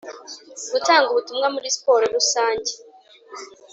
gutanga 0.71 1.07
ubutumwa 1.09 1.47
muri 1.55 1.73
siporo 1.75 2.03
rusange; 2.15 2.71